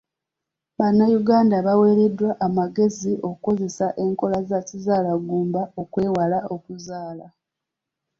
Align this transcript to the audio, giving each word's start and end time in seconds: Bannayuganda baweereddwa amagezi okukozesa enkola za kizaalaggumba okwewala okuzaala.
Bannayuganda 0.77 1.55
baweereddwa 1.65 2.31
amagezi 2.47 3.11
okukozesa 3.27 3.87
enkola 4.03 4.37
za 4.49 4.59
kizaalaggumba 4.67 5.61
okwewala 5.81 6.37
okuzaala. 6.55 7.27